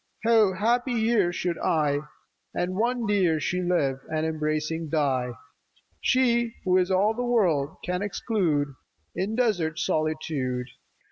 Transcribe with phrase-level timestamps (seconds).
[0.25, 1.99] How happy here should I
[2.55, 5.33] And one dear She live, and embracing die!
[6.01, 8.73] She who is all the world, and can exclude
[9.15, 10.69] In deserts solitude.